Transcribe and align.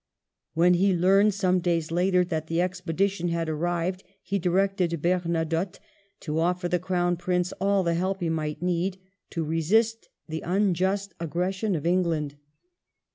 *' 0.31 0.53
When 0.55 0.73
he 0.73 0.95
learned, 0.95 1.35
some 1.35 1.59
days 1.59 1.91
later, 1.91 2.25
that 2.25 2.47
the 2.47 2.59
expedition 2.59 3.27
had 3.27 3.47
arrived 3.47 4.03
he 4.23 4.39
directed 4.39 4.99
Bemadotte 4.99 5.77
to 6.21 6.39
offer 6.39 6.67
the 6.67 6.79
Crown 6.79 7.17
Prince 7.17 7.51
all 7.61 7.83
the 7.83 7.93
help 7.93 8.19
he 8.19 8.27
might 8.29 8.63
need" 8.63 8.97
to 9.29 9.43
resist 9.43 10.09
the 10.27 10.41
unjust 10.41 11.13
aggression 11.19 11.75
of 11.75 11.85
England." 11.85 12.33